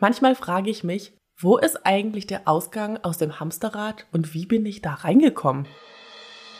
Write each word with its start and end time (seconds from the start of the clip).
Manchmal 0.00 0.34
frage 0.34 0.70
ich 0.70 0.82
mich, 0.82 1.12
wo 1.38 1.58
ist 1.58 1.86
eigentlich 1.86 2.26
der 2.26 2.48
Ausgang 2.48 2.98
aus 3.02 3.18
dem 3.18 3.38
Hamsterrad 3.38 4.06
und 4.12 4.34
wie 4.34 4.46
bin 4.46 4.64
ich 4.64 4.80
da 4.80 4.94
reingekommen? 4.94 5.66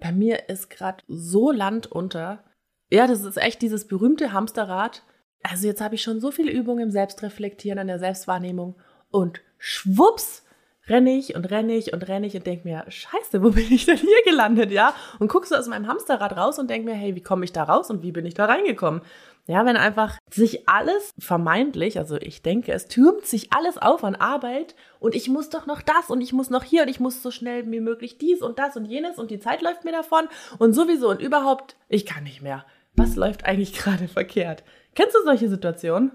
Bei 0.00 0.12
mir 0.12 0.48
ist 0.48 0.70
gerade 0.70 1.02
so 1.08 1.50
Land 1.50 1.86
unter. 1.86 2.44
Ja, 2.90 3.06
das 3.06 3.24
ist 3.24 3.36
echt 3.36 3.62
dieses 3.62 3.86
berühmte 3.86 4.32
Hamsterrad. 4.32 5.04
Also 5.42 5.66
jetzt 5.66 5.80
habe 5.80 5.94
ich 5.94 6.02
schon 6.02 6.20
so 6.20 6.30
viele 6.30 6.50
Übungen 6.50 6.84
im 6.84 6.90
Selbstreflektieren, 6.90 7.78
an 7.78 7.86
der 7.86 7.98
Selbstwahrnehmung 7.98 8.76
und 9.10 9.40
schwupps 9.58 10.44
renne 10.88 11.16
ich 11.16 11.34
und 11.34 11.44
renne 11.50 11.74
ich 11.74 11.92
und 11.92 12.08
renne 12.08 12.26
ich 12.26 12.34
und 12.34 12.46
denke 12.46 12.66
mir, 12.66 12.84
scheiße, 12.88 13.42
wo 13.42 13.50
bin 13.50 13.66
ich 13.70 13.86
denn 13.86 13.98
hier 13.98 14.22
gelandet, 14.24 14.70
ja? 14.70 14.94
Und 15.18 15.28
guckst 15.28 15.52
du 15.52 15.56
aus 15.56 15.68
meinem 15.68 15.86
Hamsterrad 15.86 16.36
raus 16.36 16.58
und 16.58 16.68
denk 16.70 16.84
mir, 16.84 16.94
hey, 16.94 17.14
wie 17.14 17.22
komme 17.22 17.44
ich 17.44 17.52
da 17.52 17.64
raus 17.64 17.90
und 17.90 18.02
wie 18.02 18.12
bin 18.12 18.26
ich 18.26 18.34
da 18.34 18.46
reingekommen? 18.46 19.02
Ja, 19.46 19.64
wenn 19.64 19.78
einfach 19.78 20.18
sich 20.30 20.68
alles 20.68 21.14
vermeintlich, 21.18 21.98
also 21.98 22.16
ich 22.16 22.42
denke, 22.42 22.70
es 22.72 22.86
türmt 22.86 23.24
sich 23.24 23.50
alles 23.50 23.78
auf 23.78 24.04
an 24.04 24.14
Arbeit 24.14 24.74
und 25.00 25.14
ich 25.14 25.30
muss 25.30 25.48
doch 25.48 25.64
noch 25.64 25.80
das 25.80 26.10
und 26.10 26.20
ich 26.20 26.34
muss 26.34 26.50
noch 26.50 26.64
hier 26.64 26.82
und 26.82 26.88
ich 26.88 27.00
muss 27.00 27.22
so 27.22 27.30
schnell 27.30 27.70
wie 27.70 27.80
möglich 27.80 28.18
dies 28.18 28.42
und 28.42 28.58
das 28.58 28.76
und 28.76 28.84
jenes 28.84 29.18
und 29.18 29.30
die 29.30 29.40
Zeit 29.40 29.62
läuft 29.62 29.84
mir 29.84 29.92
davon 29.92 30.28
und 30.58 30.74
sowieso 30.74 31.08
und 31.08 31.22
überhaupt, 31.22 31.76
ich 31.88 32.04
kann 32.04 32.24
nicht 32.24 32.42
mehr. 32.42 32.66
Was 32.94 33.16
läuft 33.16 33.46
eigentlich 33.46 33.72
gerade 33.78 34.06
verkehrt? 34.06 34.64
Kennst 34.94 35.14
du 35.14 35.22
solche 35.24 35.48
Situationen? 35.48 36.12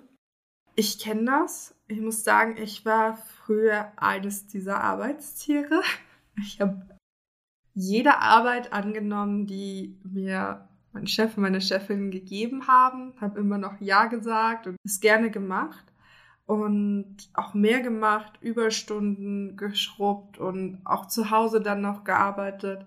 Ich 0.75 0.99
kenne 0.99 1.25
das. 1.25 1.75
Ich 1.87 2.01
muss 2.01 2.23
sagen, 2.23 2.57
ich 2.61 2.85
war 2.85 3.17
früher 3.45 3.91
eines 3.97 4.47
dieser 4.47 4.81
Arbeitstiere. 4.81 5.81
Ich 6.37 6.59
habe 6.59 6.81
jede 7.73 8.19
Arbeit 8.19 8.73
angenommen, 8.73 9.45
die 9.45 9.99
mir 10.03 10.67
mein 10.93 11.07
Chef 11.07 11.37
und 11.37 11.43
meine 11.43 11.61
Chefin 11.61 12.11
gegeben 12.11 12.67
haben, 12.67 13.13
habe 13.19 13.39
immer 13.39 13.57
noch 13.57 13.79
Ja 13.81 14.05
gesagt 14.05 14.67
und 14.67 14.77
es 14.83 14.99
gerne 14.99 15.31
gemacht 15.31 15.85
und 16.45 17.29
auch 17.33 17.53
mehr 17.53 17.81
gemacht, 17.81 18.37
Überstunden 18.41 19.57
geschrubbt 19.57 20.37
und 20.37 20.81
auch 20.85 21.07
zu 21.07 21.31
Hause 21.31 21.61
dann 21.61 21.81
noch 21.81 22.03
gearbeitet. 22.03 22.85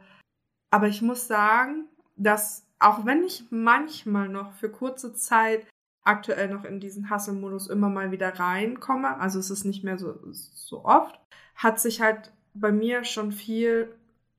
Aber 0.71 0.89
ich 0.89 1.03
muss 1.03 1.27
sagen, 1.27 1.87
dass 2.17 2.67
auch 2.79 3.07
wenn 3.07 3.25
ich 3.25 3.45
manchmal 3.51 4.29
noch 4.29 4.53
für 4.53 4.71
kurze 4.71 5.15
Zeit 5.15 5.67
aktuell 6.07 6.49
noch 6.49 6.65
in 6.65 6.81
diesen 6.81 7.11
Hustle-Modus 7.11 7.69
immer 7.69 7.89
mal 7.89 8.11
wieder 8.11 8.39
reinkomme, 8.39 9.19
also 9.19 9.39
es 9.39 9.51
ist 9.51 9.65
nicht 9.65 9.85
mehr 9.85 9.99
so, 9.99 10.19
so 10.33 10.85
oft, 10.85 11.19
hat 11.55 11.81
sich 11.81 12.01
halt 12.01 12.33
bei 12.55 12.73
mir 12.73 13.05
schon 13.05 13.33
viel 13.33 13.95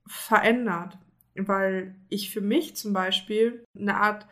verändert 0.06 0.98
weil 1.46 1.96
ich 2.10 2.32
für 2.32 2.42
mich 2.42 2.76
zum 2.76 2.94
Beispiel 2.94 3.64
eine 3.78 3.98
Art 3.98 4.26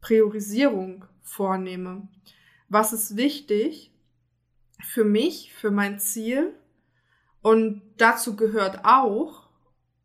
Priorisierung 0.00 1.04
vornehme. 1.22 2.08
Was 2.68 2.92
ist 2.92 3.16
wichtig 3.16 3.92
für 4.82 5.04
mich, 5.04 5.52
für 5.54 5.70
mein 5.70 5.98
Ziel? 5.98 6.54
Und 7.42 7.82
dazu 7.98 8.36
gehört 8.36 8.80
auch, 8.84 9.48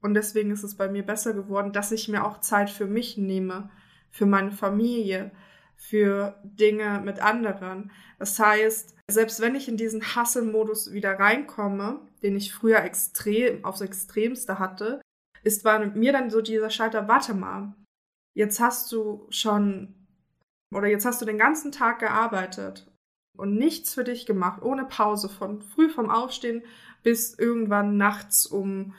und 0.02 0.14
deswegen 0.14 0.52
ist 0.52 0.64
es 0.64 0.76
bei 0.76 0.90
mir 0.90 1.06
besser 1.06 1.34
geworden, 1.34 1.74
dass 1.74 1.92
ich 1.92 2.08
mir 2.08 2.26
auch 2.26 2.40
Zeit 2.42 2.70
für 2.70 2.86
mich 2.86 3.18
nehme, 3.18 3.70
für 4.12 4.26
meine 4.26 4.52
Familie, 4.52 5.32
für 5.80 6.38
Dinge 6.44 7.02
mit 7.04 7.22
anderen. 7.22 7.92
Das 8.20 8.38
heißt, 8.38 8.96
selbst 9.10 9.40
wenn 9.40 9.56
ich 9.56 9.70
in 9.70 9.78
diesen 9.78 10.02
Hustle-Modus 10.02 10.92
wieder 10.92 11.18
reinkomme, 11.18 12.02
den 12.22 12.36
ich 12.36 12.54
früher 12.54 12.84
extrem 12.84 13.64
aufs 13.64 13.82
Extremste 13.82 14.60
hatte, 14.60 15.02
ist 15.44 15.64
war 15.64 15.80
mir 15.80 16.12
dann 16.12 16.30
so 16.30 16.42
dieser 16.42 16.70
Schalter, 16.70 17.08
warte 17.08 17.34
mal, 17.34 17.74
jetzt 18.36 18.60
hast 18.60 18.92
du 18.92 19.26
schon 19.30 19.96
oder 20.76 20.88
jetzt 20.88 21.06
hast 21.06 21.22
du 21.22 21.26
den 21.26 21.38
ganzen 21.38 21.72
Tag 21.72 22.00
gearbeitet 22.00 22.92
und 23.38 23.56
nichts 23.56 23.94
für 23.94 24.04
dich 24.04 24.26
gemacht, 24.26 24.62
ohne 24.62 24.84
Pause, 24.84 25.30
von 25.30 25.62
früh 25.62 25.90
vom 25.90 26.10
Aufstehen 26.10 26.62
bis 27.04 27.40
irgendwann 27.40 27.96
nachts 27.96 28.46
um 28.46 28.94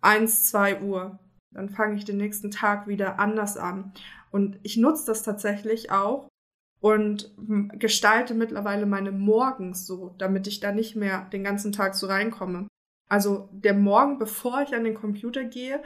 eins, 0.00 0.50
zwei 0.50 0.82
Uhr. 0.82 1.20
Dann 1.54 1.70
fange 1.70 1.94
ich 1.96 2.04
den 2.04 2.16
nächsten 2.16 2.50
Tag 2.50 2.88
wieder 2.88 3.20
anders 3.20 3.56
an. 3.56 3.94
Und 4.36 4.58
ich 4.62 4.76
nutze 4.76 5.06
das 5.06 5.22
tatsächlich 5.22 5.90
auch 5.90 6.28
und 6.82 7.34
gestalte 7.72 8.34
mittlerweile 8.34 8.84
meine 8.84 9.10
Morgens 9.10 9.86
so, 9.86 10.14
damit 10.18 10.46
ich 10.46 10.60
da 10.60 10.72
nicht 10.72 10.94
mehr 10.94 11.26
den 11.32 11.42
ganzen 11.42 11.72
Tag 11.72 11.94
so 11.94 12.06
reinkomme. 12.06 12.68
Also 13.08 13.48
der 13.50 13.72
Morgen, 13.72 14.18
bevor 14.18 14.60
ich 14.60 14.74
an 14.74 14.84
den 14.84 14.92
Computer 14.92 15.42
gehe, 15.42 15.82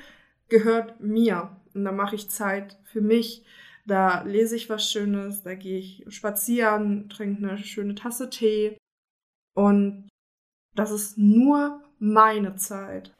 gehört 0.48 0.98
mir. 1.00 1.56
Und 1.74 1.84
da 1.84 1.92
mache 1.92 2.16
ich 2.16 2.28
Zeit 2.28 2.76
für 2.82 3.00
mich. 3.00 3.44
Da 3.86 4.22
lese 4.22 4.56
ich 4.56 4.68
was 4.68 4.90
Schönes, 4.90 5.44
da 5.44 5.54
gehe 5.54 5.78
ich 5.78 6.04
spazieren, 6.08 7.08
trinke 7.08 7.48
eine 7.48 7.56
schöne 7.56 7.94
Tasse 7.94 8.30
Tee. 8.30 8.76
Und 9.54 10.08
das 10.74 10.90
ist 10.90 11.16
nur 11.16 11.84
meine 12.00 12.56
Zeit. 12.56 13.14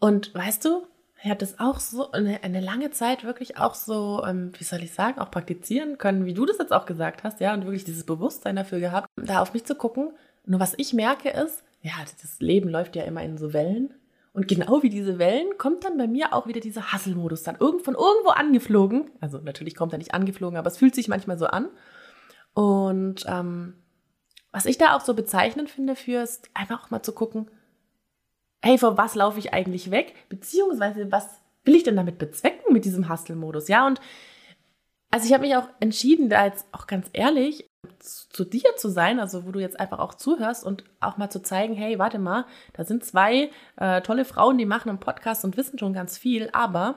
Und 0.00 0.34
weißt 0.34 0.64
du, 0.64 0.88
er 1.22 1.32
hat 1.32 1.42
das 1.42 1.58
auch 1.58 1.80
so 1.80 2.12
eine, 2.12 2.42
eine 2.44 2.60
lange 2.60 2.90
Zeit 2.90 3.24
wirklich 3.24 3.56
auch 3.56 3.74
so, 3.74 4.24
ähm, 4.24 4.52
wie 4.58 4.64
soll 4.64 4.82
ich 4.82 4.92
sagen, 4.92 5.18
auch 5.18 5.30
praktizieren 5.30 5.98
können, 5.98 6.26
wie 6.26 6.34
du 6.34 6.46
das 6.46 6.58
jetzt 6.58 6.72
auch 6.72 6.86
gesagt 6.86 7.24
hast, 7.24 7.40
ja, 7.40 7.52
und 7.54 7.64
wirklich 7.64 7.84
dieses 7.84 8.04
Bewusstsein 8.04 8.56
dafür 8.56 8.78
gehabt, 8.78 9.08
da 9.16 9.40
auf 9.40 9.52
mich 9.52 9.64
zu 9.64 9.74
gucken. 9.74 10.12
Nur 10.46 10.60
was 10.60 10.74
ich 10.76 10.94
merke 10.94 11.30
ist, 11.30 11.64
ja, 11.82 11.92
das 12.22 12.40
Leben 12.40 12.68
läuft 12.68 12.94
ja 12.94 13.02
immer 13.02 13.22
in 13.22 13.36
so 13.36 13.52
Wellen. 13.52 13.94
Und 14.32 14.46
genau 14.46 14.82
wie 14.82 14.90
diese 14.90 15.18
Wellen 15.18 15.58
kommt 15.58 15.84
dann 15.84 15.98
bei 15.98 16.06
mir 16.06 16.32
auch 16.32 16.46
wieder 16.46 16.60
dieser 16.60 16.92
Hasselmodus 16.92 17.42
dann 17.42 17.56
irgend 17.58 17.82
von 17.82 17.94
irgendwo 17.94 18.30
angeflogen. 18.30 19.10
Also 19.20 19.38
natürlich 19.38 19.74
kommt 19.74 19.92
er 19.92 19.98
nicht 19.98 20.14
angeflogen, 20.14 20.56
aber 20.56 20.68
es 20.68 20.78
fühlt 20.78 20.94
sich 20.94 21.08
manchmal 21.08 21.38
so 21.38 21.46
an. 21.46 21.68
Und 22.54 23.24
ähm, 23.26 23.74
was 24.52 24.66
ich 24.66 24.78
da 24.78 24.96
auch 24.96 25.00
so 25.00 25.14
bezeichnend 25.14 25.70
finde 25.70 25.96
für 25.96 26.22
ist 26.22 26.50
einfach 26.54 26.84
auch 26.84 26.90
mal 26.90 27.02
zu 27.02 27.12
gucken, 27.12 27.50
hey, 28.68 28.76
vor 28.76 28.98
was 28.98 29.14
laufe 29.14 29.38
ich 29.38 29.54
eigentlich 29.54 29.90
weg? 29.90 30.14
Beziehungsweise 30.28 31.10
was 31.10 31.40
will 31.64 31.74
ich 31.74 31.84
denn 31.84 31.96
damit 31.96 32.18
bezwecken 32.18 32.72
mit 32.72 32.84
diesem 32.84 33.08
Hustle-Modus? 33.08 33.68
Ja, 33.68 33.86
und 33.86 33.98
also 35.10 35.26
ich 35.26 35.32
habe 35.32 35.46
mich 35.46 35.56
auch 35.56 35.68
entschieden, 35.80 36.28
da 36.28 36.44
jetzt 36.44 36.66
auch 36.72 36.86
ganz 36.86 37.08
ehrlich 37.14 37.66
zu 37.98 38.44
dir 38.44 38.76
zu 38.76 38.90
sein, 38.90 39.20
also 39.20 39.46
wo 39.46 39.52
du 39.52 39.58
jetzt 39.58 39.80
einfach 39.80 39.98
auch 39.98 40.12
zuhörst 40.12 40.64
und 40.64 40.84
auch 41.00 41.16
mal 41.16 41.30
zu 41.30 41.40
zeigen, 41.40 41.74
hey, 41.74 41.98
warte 41.98 42.18
mal, 42.18 42.44
da 42.74 42.84
sind 42.84 43.04
zwei 43.04 43.50
äh, 43.76 44.02
tolle 44.02 44.26
Frauen, 44.26 44.58
die 44.58 44.66
machen 44.66 44.90
einen 44.90 45.00
Podcast 45.00 45.46
und 45.46 45.56
wissen 45.56 45.78
schon 45.78 45.94
ganz 45.94 46.18
viel, 46.18 46.50
aber 46.52 46.96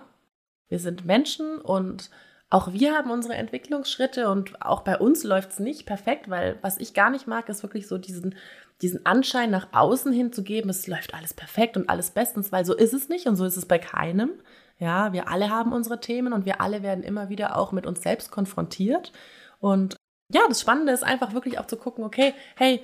wir 0.68 0.80
sind 0.80 1.06
Menschen 1.06 1.58
und 1.58 2.10
auch 2.52 2.74
wir 2.74 2.94
haben 2.94 3.10
unsere 3.10 3.36
Entwicklungsschritte 3.36 4.30
und 4.30 4.62
auch 4.62 4.82
bei 4.82 4.98
uns 4.98 5.24
läuft 5.24 5.52
es 5.52 5.60
nicht 5.60 5.86
perfekt, 5.86 6.30
weil 6.30 6.60
was 6.62 6.78
ich 6.78 6.94
gar 6.94 7.10
nicht 7.10 7.26
mag, 7.26 7.48
ist 7.48 7.64
wirklich 7.64 7.88
so 7.88 7.98
diesen, 7.98 8.36
diesen 8.82 9.06
Anschein 9.06 9.50
nach 9.50 9.70
außen 9.72 10.12
hin 10.12 10.34
zu 10.34 10.44
geben, 10.44 10.70
es 10.70 10.86
läuft 10.86 11.14
alles 11.14 11.34
perfekt 11.34 11.78
und 11.78 11.90
alles 11.90 12.12
bestens, 12.12 12.52
weil 12.52 12.66
so 12.66 12.76
ist 12.76 12.94
es 12.94 13.08
nicht 13.08 13.26
und 13.28 13.38
so 13.38 13.46
ist 13.46 13.56
es 13.56 13.66
bei 13.66 13.80
keinem. 13.80 14.32
Ja, 14.80 15.14
wir 15.14 15.30
alle 15.30 15.50
haben 15.50 15.72
unsere 15.72 16.02
Themen 16.02 16.34
und 16.34 16.46
wir 16.46 16.60
alle 16.60 16.84
werden 16.84 17.04
immer 17.04 17.30
wieder 17.30 17.56
auch 17.56 17.72
mit 17.72 17.86
uns 17.86 18.02
selbst 18.02 18.32
konfrontiert. 18.32 19.14
Und 19.60 19.96
ja, 20.30 20.42
das 20.50 20.60
Spannende 20.60 20.92
ist 20.92 21.04
einfach 21.04 21.34
wirklich 21.34 21.58
auch 21.58 21.68
zu 21.68 21.78
gucken, 21.78 22.04
okay, 22.04 22.34
hey, 22.56 22.84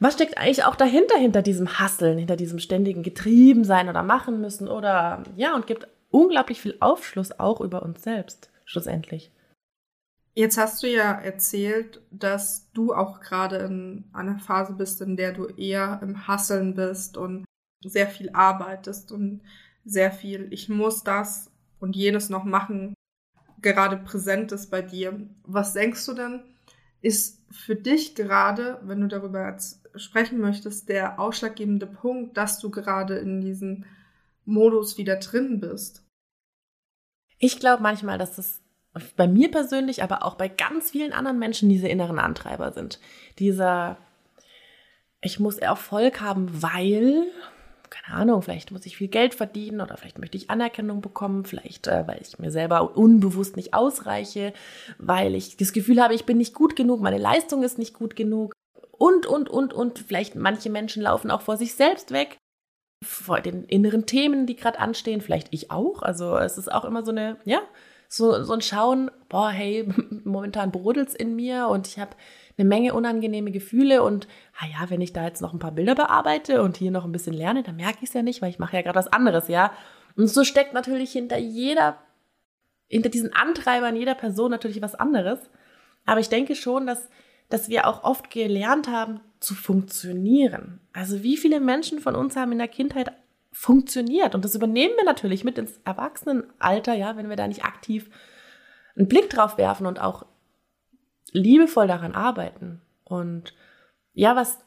was 0.00 0.14
steckt 0.14 0.38
eigentlich 0.38 0.64
auch 0.64 0.76
dahinter, 0.76 1.18
hinter 1.18 1.42
diesem 1.42 1.78
Hasseln, 1.78 2.18
hinter 2.18 2.36
diesem 2.36 2.58
ständigen 2.58 3.02
Getriebensein 3.02 3.88
oder 3.88 4.02
machen 4.02 4.40
müssen 4.40 4.68
oder 4.68 5.24
ja, 5.36 5.54
und 5.54 5.66
gibt 5.66 5.88
unglaublich 6.10 6.60
viel 6.60 6.76
Aufschluss 6.80 7.38
auch 7.38 7.60
über 7.60 7.82
uns 7.82 8.02
selbst, 8.02 8.50
schlussendlich. 8.68 9.32
Jetzt 10.34 10.56
hast 10.56 10.82
du 10.82 10.86
ja 10.86 11.12
erzählt, 11.12 12.00
dass 12.12 12.70
du 12.72 12.94
auch 12.94 13.20
gerade 13.20 13.56
in 13.56 14.04
einer 14.12 14.38
Phase 14.38 14.74
bist, 14.74 15.00
in 15.00 15.16
der 15.16 15.32
du 15.32 15.46
eher 15.46 15.98
im 16.00 16.28
Hasseln 16.28 16.74
bist 16.74 17.16
und 17.16 17.44
sehr 17.82 18.06
viel 18.06 18.30
arbeitest 18.30 19.10
und 19.10 19.40
sehr 19.84 20.12
viel, 20.12 20.46
ich 20.52 20.68
muss 20.68 21.02
das 21.02 21.50
und 21.80 21.96
jenes 21.96 22.28
noch 22.28 22.44
machen, 22.44 22.94
gerade 23.62 23.96
präsent 23.96 24.52
ist 24.52 24.70
bei 24.70 24.82
dir. 24.82 25.18
Was 25.44 25.72
denkst 25.72 26.04
du 26.06 26.12
denn, 26.12 26.42
ist 27.00 27.42
für 27.50 27.74
dich 27.74 28.14
gerade, 28.14 28.80
wenn 28.84 29.00
du 29.00 29.08
darüber 29.08 29.56
sprechen 29.96 30.38
möchtest, 30.38 30.88
der 30.88 31.18
ausschlaggebende 31.18 31.86
Punkt, 31.86 32.36
dass 32.36 32.60
du 32.60 32.70
gerade 32.70 33.18
in 33.18 33.40
diesem 33.40 33.86
Modus 34.44 34.98
wieder 34.98 35.16
drin 35.16 35.58
bist? 35.58 36.04
Ich 37.38 37.60
glaube 37.60 37.82
manchmal, 37.82 38.18
dass 38.18 38.36
das 38.36 38.60
bei 39.16 39.28
mir 39.28 39.50
persönlich, 39.50 40.02
aber 40.02 40.24
auch 40.24 40.34
bei 40.34 40.48
ganz 40.48 40.90
vielen 40.90 41.12
anderen 41.12 41.38
Menschen 41.38 41.68
diese 41.68 41.88
inneren 41.88 42.18
Antreiber 42.18 42.72
sind. 42.72 42.98
Dieser, 43.38 43.96
ich 45.20 45.38
muss 45.38 45.58
Erfolg 45.58 46.20
haben, 46.20 46.62
weil, 46.62 47.26
keine 47.90 48.18
Ahnung, 48.18 48.42
vielleicht 48.42 48.72
muss 48.72 48.86
ich 48.86 48.96
viel 48.96 49.08
Geld 49.08 49.34
verdienen 49.34 49.80
oder 49.80 49.96
vielleicht 49.96 50.18
möchte 50.18 50.36
ich 50.36 50.50
Anerkennung 50.50 51.00
bekommen, 51.00 51.44
vielleicht 51.44 51.86
äh, 51.86 52.06
weil 52.06 52.20
ich 52.20 52.38
mir 52.38 52.50
selber 52.50 52.96
unbewusst 52.96 53.56
nicht 53.56 53.74
ausreiche, 53.74 54.52
weil 54.98 55.34
ich 55.34 55.56
das 55.56 55.72
Gefühl 55.72 56.02
habe, 56.02 56.14
ich 56.14 56.24
bin 56.24 56.38
nicht 56.38 56.54
gut 56.54 56.74
genug, 56.74 57.00
meine 57.00 57.18
Leistung 57.18 57.62
ist 57.62 57.78
nicht 57.78 57.94
gut 57.94 58.16
genug 58.16 58.52
und, 58.90 59.26
und, 59.26 59.48
und, 59.48 59.72
und. 59.72 59.98
Vielleicht 60.00 60.34
manche 60.34 60.70
Menschen 60.70 61.02
laufen 61.02 61.30
auch 61.30 61.42
vor 61.42 61.56
sich 61.56 61.74
selbst 61.74 62.10
weg, 62.10 62.38
vor 63.02 63.40
den 63.40 63.64
inneren 63.64 64.06
Themen, 64.06 64.46
die 64.46 64.56
gerade 64.56 64.78
anstehen, 64.78 65.20
vielleicht 65.20 65.48
ich 65.50 65.70
auch. 65.70 66.02
Also 66.02 66.36
es 66.36 66.58
ist 66.58 66.72
auch 66.72 66.84
immer 66.84 67.04
so 67.04 67.12
eine, 67.12 67.36
ja, 67.44 67.60
so, 68.08 68.42
so 68.42 68.54
ein 68.54 68.60
Schauen, 68.60 69.10
boah, 69.28 69.50
hey, 69.50 69.88
momentan 70.24 70.72
brodelt's 70.72 71.14
in 71.14 71.36
mir 71.36 71.68
und 71.68 71.86
ich 71.86 71.98
habe 71.98 72.16
eine 72.56 72.66
Menge 72.66 72.94
unangenehme 72.94 73.52
Gefühle 73.52 74.02
und 74.02 74.26
ah 74.58 74.66
ja, 74.66 74.90
wenn 74.90 75.00
ich 75.00 75.12
da 75.12 75.24
jetzt 75.24 75.42
noch 75.42 75.52
ein 75.52 75.60
paar 75.60 75.72
Bilder 75.72 75.94
bearbeite 75.94 76.62
und 76.62 76.76
hier 76.76 76.90
noch 76.90 77.04
ein 77.04 77.12
bisschen 77.12 77.34
lerne, 77.34 77.62
dann 77.62 77.76
merke 77.76 77.98
ich 78.02 78.08
es 78.08 78.14
ja 78.14 78.22
nicht, 78.22 78.42
weil 78.42 78.50
ich 78.50 78.58
mache 78.58 78.76
ja 78.76 78.82
gerade 78.82 78.98
was 78.98 79.12
anderes, 79.12 79.46
ja. 79.48 79.72
Und 80.16 80.26
so 80.26 80.42
steckt 80.42 80.74
natürlich 80.74 81.12
hinter 81.12 81.38
jeder, 81.38 81.98
hinter 82.88 83.10
diesen 83.10 83.32
Antreibern 83.32 83.94
jeder 83.94 84.16
Person 84.16 84.50
natürlich 84.50 84.82
was 84.82 84.96
anderes. 84.96 85.38
Aber 86.04 86.18
ich 86.18 86.28
denke 86.28 86.56
schon, 86.56 86.86
dass, 86.86 87.08
dass 87.48 87.68
wir 87.68 87.86
auch 87.86 88.04
oft 88.04 88.30
gelernt 88.30 88.88
haben, 88.88 89.20
zu 89.40 89.54
funktionieren. 89.54 90.80
Also 90.92 91.22
wie 91.22 91.36
viele 91.36 91.60
Menschen 91.60 92.00
von 92.00 92.14
uns 92.14 92.36
haben 92.36 92.52
in 92.52 92.58
der 92.58 92.68
Kindheit 92.68 93.12
funktioniert? 93.52 94.34
Und 94.34 94.44
das 94.44 94.54
übernehmen 94.54 94.94
wir 94.96 95.04
natürlich 95.04 95.44
mit 95.44 95.58
ins 95.58 95.80
Erwachsenenalter, 95.84 96.94
ja, 96.94 97.16
wenn 97.16 97.28
wir 97.28 97.36
da 97.36 97.46
nicht 97.46 97.64
aktiv 97.64 98.10
einen 98.96 99.08
Blick 99.08 99.30
drauf 99.30 99.58
werfen 99.58 99.86
und 99.86 100.00
auch 100.00 100.26
liebevoll 101.32 101.86
daran 101.86 102.12
arbeiten. 102.12 102.80
Und 103.04 103.54
ja, 104.12 104.34
was 104.34 104.58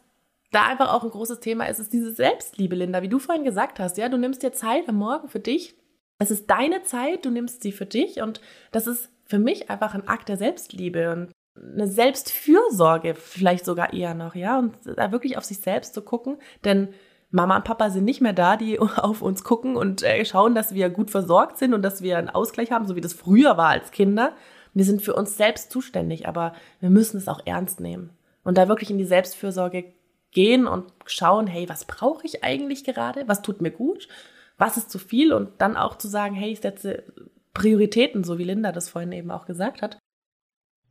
da 0.52 0.66
einfach 0.66 0.94
auch 0.94 1.04
ein 1.04 1.10
großes 1.10 1.40
Thema 1.40 1.66
ist, 1.66 1.80
ist 1.80 1.94
diese 1.94 2.14
Selbstliebe, 2.14 2.76
Linda, 2.76 3.02
wie 3.02 3.10
du 3.10 3.20
vorhin 3.20 3.44
gesagt 3.44 3.80
hast. 3.80 3.98
Ja, 3.98 4.10
du 4.10 4.18
nimmst 4.18 4.44
dir 4.44 4.54
Zeit 4.54 4.88
am 4.88 4.96
Morgen 4.96 5.28
für 5.28 5.40
dich. 5.40 5.76
Es 6.20 6.32
ist 6.32 6.50
deine 6.50 6.84
Zeit, 6.84 7.26
du 7.26 7.30
nimmst 7.30 7.64
sie 7.64 7.72
für 7.72 7.86
dich 7.86 8.22
und 8.22 8.42
das 8.72 8.88
ist 8.88 9.10
für 9.26 9.40
mich 9.40 9.70
einfach 9.70 9.96
ein 9.96 10.08
Akt 10.08 10.30
der 10.30 10.38
Selbstliebe 10.38 11.12
und 11.12 11.32
eine 11.56 11.88
Selbstfürsorge 11.88 13.16
vielleicht 13.16 13.66
sogar 13.66 13.94
eher 13.94 14.14
noch, 14.14 14.36
ja, 14.36 14.58
und 14.58 14.76
da 14.86 15.12
wirklich 15.12 15.38
auf 15.38 15.44
sich 15.44 15.60
selbst 15.60 15.94
zu 15.94 16.02
gucken, 16.02 16.38
denn 16.64 16.90
Mama 17.30 17.56
und 17.56 17.64
Papa 17.64 17.90
sind 17.90 18.06
nicht 18.06 18.22
mehr 18.22 18.34
da, 18.34 18.58
die 18.58 18.80
auf 18.80 19.22
uns 19.22 19.44
gucken 19.44 19.76
und 19.76 20.04
äh, 20.04 20.24
schauen, 20.26 20.56
dass 20.56 20.74
wir 20.74 20.90
gut 20.90 21.12
versorgt 21.12 21.58
sind 21.58 21.74
und 21.74 21.82
dass 21.82 22.02
wir 22.02 22.18
einen 22.18 22.30
Ausgleich 22.30 22.72
haben, 22.72 22.88
so 22.88 22.96
wie 22.96 23.02
das 23.02 23.14
früher 23.14 23.58
war 23.58 23.70
als 23.70 23.92
Kinder, 23.92 24.34
wir 24.74 24.86
sind 24.86 25.02
für 25.02 25.16
uns 25.16 25.36
selbst 25.36 25.72
zuständig, 25.72 26.28
aber 26.28 26.54
wir 26.80 26.90
müssen 26.90 27.18
es 27.18 27.28
auch 27.28 27.42
ernst 27.46 27.80
nehmen 27.80 28.12
und 28.44 28.58
da 28.58 28.68
wirklich 28.68 28.90
in 28.90 28.98
die 28.98 29.06
Selbstfürsorge 29.06 29.94
gehen 30.32 30.66
und 30.66 30.86
schauen, 31.06 31.48
hey, 31.48 31.68
was 31.68 31.86
brauche 31.86 32.26
ich 32.26 32.44
eigentlich 32.44 32.86
gerade? 32.86 33.28
Was 33.28 33.42
tut 33.42 33.62
mir 33.62 33.72
gut? 33.72 34.08
Was 34.58 34.78
ist 34.78 34.90
zu 34.90 34.98
viel? 34.98 35.34
Und 35.34 35.50
dann 35.58 35.76
auch 35.76 35.98
zu 35.98 36.08
sagen, 36.08 36.36
hey, 36.36 36.52
ich 36.52 36.62
setze 36.62 37.04
Prioritäten, 37.54 38.24
so 38.24 38.38
wie 38.38 38.46
Linda 38.46 38.72
das 38.72 38.90
vorhin 38.90 39.12
eben 39.12 39.30
auch 39.30 39.46
gesagt 39.46 39.82
hat. 39.82 39.98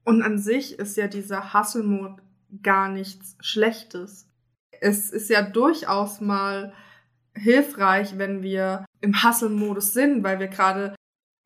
Und 0.05 0.23
an 0.23 0.39
sich 0.39 0.79
ist 0.79 0.97
ja 0.97 1.09
dieser 1.09 1.55
Hustle-Mode 1.55 2.23
gar 2.63 2.89
nichts 2.89 3.37
Schlechtes. 3.41 4.29
Es 4.81 5.11
ist 5.11 5.31
ja 5.31 5.43
durchaus 5.43 6.21
mal 6.21 6.73
hilfreich, 7.35 8.19
wenn 8.19 8.43
wir 8.43 8.85
im 9.01 9.23
Hustle-Modus 9.23 9.93
sind, 9.93 10.25
weil 10.25 10.41
wir 10.41 10.49
gerade 10.49 10.95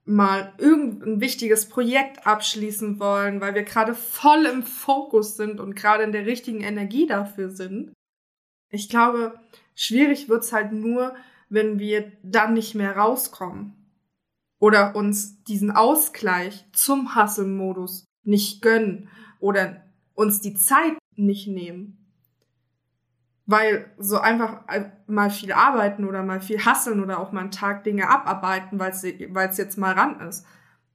mal 0.07 0.53
irgendein 0.59 1.21
wichtiges 1.21 1.69
Projekt 1.69 2.27
abschließen 2.27 3.01
wollen, 3.01 3.41
weil 3.41 3.55
wir 3.55 3.63
gerade 3.63 3.95
voll 3.95 4.47
im 4.47 4.63
Fokus 4.63 5.37
sind 5.37 5.61
und 5.61 5.75
gerade 5.75 6.05
in 6.05 6.13
der 6.13 6.27
richtigen 6.27 6.61
Energie 6.61 7.07
dafür 7.07 7.51
sind. 7.51 7.93
Ich 8.71 8.89
glaube, 8.89 9.41
schwierig 9.75 10.29
wird's 10.29 10.53
halt 10.53 10.73
nur, 10.73 11.15
wenn 11.49 11.79
wir 11.79 12.13
dann 12.23 12.55
nicht 12.55 12.75
mehr 12.75 12.97
rauskommen 12.97 13.73
oder 14.61 14.95
uns 14.95 15.43
diesen 15.45 15.71
Ausgleich 15.71 16.67
zum 16.73 17.15
Hustle-Modus 17.15 18.05
nicht 18.25 18.63
gönnen 18.63 19.09
oder 19.41 19.83
uns 20.15 20.41
die 20.41 20.55
Zeit 20.55 20.97
nicht 21.17 21.49
nehmen. 21.49 21.99
Weil 23.47 23.93
so 23.99 24.19
einfach 24.19 24.67
äh, 24.69 24.91
mal 25.07 25.31
viel 25.31 25.53
arbeiten 25.53 26.07
oder 26.07 26.23
mal 26.23 26.41
viel 26.41 26.65
hasseln 26.65 27.03
oder 27.03 27.21
auch 27.21 27.33
mal 27.33 27.43
einen 27.43 27.51
Tag 27.51 27.85
Dinge 27.85 28.09
abarbeiten, 28.09 28.79
weil 28.79 28.91
es 28.91 29.59
jetzt 29.59 29.77
mal 29.77 29.93
ran 29.93 30.21
ist, 30.27 30.47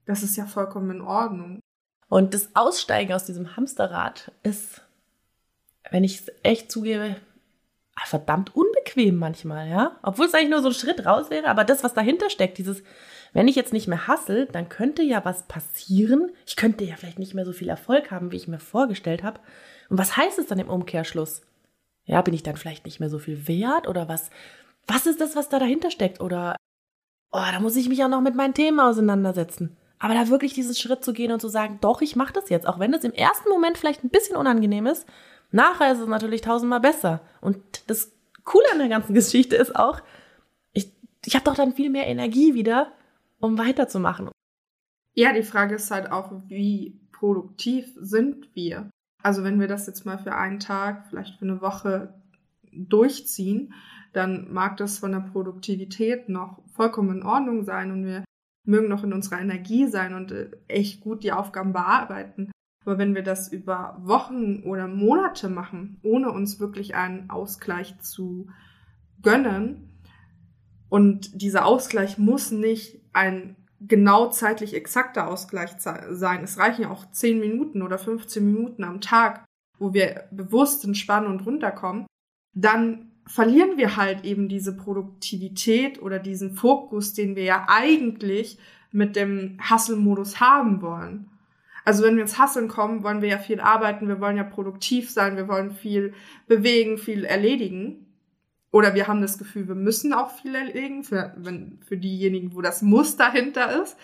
das 0.05 0.23
ist 0.23 0.35
ja 0.35 0.45
vollkommen 0.45 0.89
in 0.89 1.01
Ordnung. 1.01 1.59
Und 2.07 2.33
das 2.33 2.49
Aussteigen 2.55 3.13
aus 3.13 3.25
diesem 3.25 3.55
Hamsterrad 3.55 4.31
ist, 4.41 4.81
wenn 5.91 6.03
ich 6.03 6.21
es 6.21 6.31
echt 6.41 6.71
zugebe, 6.71 7.17
verdammt 8.05 8.55
unbequem 8.55 9.17
manchmal, 9.17 9.67
ja. 9.67 9.99
Obwohl 10.01 10.25
es 10.25 10.33
eigentlich 10.33 10.49
nur 10.49 10.61
so 10.61 10.69
ein 10.69 10.73
Schritt 10.73 11.05
raus 11.05 11.29
wäre, 11.29 11.47
aber 11.47 11.63
das, 11.63 11.83
was 11.83 11.93
dahinter 11.93 12.29
steckt, 12.29 12.57
dieses, 12.57 12.81
wenn 13.33 13.47
ich 13.47 13.55
jetzt 13.55 13.73
nicht 13.73 13.87
mehr 13.87 14.07
hassel, 14.07 14.47
dann 14.51 14.69
könnte 14.69 15.03
ja 15.03 15.23
was 15.23 15.43
passieren. 15.43 16.31
Ich 16.45 16.55
könnte 16.55 16.83
ja 16.83 16.95
vielleicht 16.95 17.19
nicht 17.19 17.33
mehr 17.33 17.45
so 17.45 17.53
viel 17.53 17.69
Erfolg 17.69 18.11
haben, 18.11 18.31
wie 18.31 18.37
ich 18.37 18.47
mir 18.47 18.59
vorgestellt 18.59 19.23
habe. 19.23 19.39
Und 19.89 19.97
was 19.97 20.17
heißt 20.17 20.39
es 20.39 20.47
dann 20.47 20.59
im 20.59 20.69
Umkehrschluss? 20.69 21.41
Ja, 22.05 22.21
bin 22.21 22.33
ich 22.33 22.43
dann 22.43 22.57
vielleicht 22.57 22.85
nicht 22.85 22.99
mehr 22.99 23.09
so 23.09 23.19
viel 23.19 23.47
wert 23.47 23.87
oder 23.87 24.07
was? 24.07 24.31
Was 24.87 25.05
ist 25.05 25.21
das, 25.21 25.35
was 25.35 25.49
da 25.49 25.59
dahinter 25.59 25.91
steckt? 25.91 26.21
Oder, 26.21 26.55
oh, 27.31 27.45
da 27.51 27.59
muss 27.59 27.75
ich 27.75 27.89
mich 27.89 28.03
auch 28.03 28.09
noch 28.09 28.21
mit 28.21 28.35
meinen 28.35 28.55
Themen 28.55 28.79
auseinandersetzen. 28.79 29.77
Aber 29.99 30.13
da 30.13 30.29
wirklich 30.29 30.53
diesen 30.53 30.75
Schritt 30.75 31.03
zu 31.03 31.13
gehen 31.13 31.31
und 31.31 31.41
zu 31.41 31.49
sagen, 31.49 31.77
doch, 31.81 32.01
ich 32.01 32.15
mache 32.15 32.33
das 32.33 32.49
jetzt, 32.49 32.67
auch 32.67 32.79
wenn 32.79 32.93
das 32.93 33.03
im 33.03 33.11
ersten 33.11 33.49
Moment 33.49 33.77
vielleicht 33.77 34.03
ein 34.03 34.09
bisschen 34.09 34.37
unangenehm 34.37 34.87
ist, 34.87 35.05
nachher 35.51 35.91
ist 35.91 35.99
es 35.99 36.07
natürlich 36.07 36.41
tausendmal 36.41 36.79
besser. 36.79 37.21
Und 37.41 37.59
das 37.87 38.11
Coole 38.45 38.65
an 38.71 38.79
der 38.79 38.87
ganzen 38.87 39.13
Geschichte 39.13 39.57
ist 39.57 39.75
auch, 39.75 39.99
ich, 40.71 40.91
ich 41.25 41.35
habe 41.35 41.45
doch 41.45 41.55
dann 41.55 41.73
viel 41.73 41.89
mehr 41.89 42.07
Energie 42.07 42.53
wieder, 42.53 42.91
um 43.39 43.57
weiterzumachen. 43.57 44.29
Ja, 45.15 45.33
die 45.33 45.43
Frage 45.43 45.75
ist 45.75 45.91
halt 45.91 46.11
auch, 46.11 46.31
wie 46.47 46.99
produktiv 47.11 47.93
sind 47.99 48.55
wir? 48.55 48.89
Also 49.21 49.43
wenn 49.43 49.59
wir 49.59 49.67
das 49.67 49.87
jetzt 49.87 50.05
mal 50.05 50.17
für 50.17 50.35
einen 50.35 50.59
Tag, 50.59 51.07
vielleicht 51.07 51.37
für 51.37 51.45
eine 51.45 51.61
Woche 51.61 52.13
durchziehen, 52.71 53.73
dann 54.13 54.51
mag 54.51 54.77
das 54.77 54.99
von 54.99 55.11
der 55.11 55.19
Produktivität 55.19 56.29
noch 56.29 56.63
vollkommen 56.73 57.17
in 57.17 57.23
Ordnung 57.23 57.63
sein 57.63 57.91
und 57.91 58.05
wir 58.05 58.23
mögen 58.65 58.87
noch 58.87 59.03
in 59.03 59.13
unserer 59.13 59.41
Energie 59.41 59.87
sein 59.87 60.13
und 60.13 60.31
äh, 60.31 60.51
echt 60.67 61.01
gut 61.01 61.23
die 61.23 61.31
Aufgaben 61.31 61.73
bearbeiten. 61.73 62.51
Aber 62.85 62.97
wenn 62.97 63.13
wir 63.13 63.23
das 63.23 63.51
über 63.51 63.97
Wochen 64.01 64.63
oder 64.63 64.87
Monate 64.87 65.49
machen, 65.49 65.99
ohne 66.01 66.31
uns 66.31 66.59
wirklich 66.59 66.95
einen 66.95 67.29
Ausgleich 67.29 67.99
zu 67.99 68.49
gönnen, 69.21 69.98
und 70.89 71.41
dieser 71.41 71.65
Ausgleich 71.65 72.17
muss 72.17 72.51
nicht 72.51 72.99
ein 73.13 73.55
genau 73.81 74.29
zeitlich 74.29 74.73
exakter 74.73 75.27
Ausgleich 75.27 75.71
sein. 75.79 76.43
Es 76.43 76.57
reichen 76.57 76.81
ja 76.83 76.89
auch 76.89 77.09
10 77.09 77.39
Minuten 77.39 77.81
oder 77.81 77.97
15 77.97 78.43
Minuten 78.43 78.83
am 78.83 78.99
Tag, 78.99 79.45
wo 79.77 79.93
wir 79.93 80.25
bewusst 80.31 80.83
entspannen 80.83 81.29
und 81.29 81.45
runterkommen. 81.45 82.05
Dann 82.53 83.11
verlieren 83.25 83.77
wir 83.77 83.95
halt 83.95 84.25
eben 84.25 84.49
diese 84.49 84.75
Produktivität 84.75 86.01
oder 86.01 86.19
diesen 86.19 86.51
Fokus, 86.55 87.13
den 87.13 87.35
wir 87.35 87.43
ja 87.43 87.67
eigentlich 87.69 88.57
mit 88.91 89.15
dem 89.15 89.59
Hustle-Modus 89.69 90.39
haben 90.39 90.81
wollen. 90.81 91.29
Also 91.85 92.03
wenn 92.03 92.15
wir 92.15 92.23
ins 92.23 92.37
Hasseln 92.37 92.67
kommen, 92.67 93.03
wollen 93.03 93.21
wir 93.21 93.29
ja 93.29 93.37
viel 93.37 93.59
arbeiten, 93.61 94.07
wir 94.07 94.19
wollen 94.19 94.37
ja 94.37 94.43
produktiv 94.43 95.09
sein, 95.09 95.37
wir 95.37 95.47
wollen 95.47 95.71
viel 95.71 96.13
bewegen, 96.47 96.97
viel 96.97 97.23
erledigen. 97.23 98.08
Oder 98.71 98.93
wir 98.93 99.07
haben 99.07 99.21
das 99.21 99.37
Gefühl, 99.37 99.67
wir 99.67 99.75
müssen 99.75 100.13
auch 100.13 100.31
viel 100.31 100.53
erlegen, 100.53 101.03
für, 101.03 101.33
wenn, 101.37 101.79
für 101.83 101.97
diejenigen, 101.97 102.53
wo 102.53 102.61
das 102.61 102.81
Muss 102.81 103.17
dahinter 103.17 103.81
ist. 103.81 103.97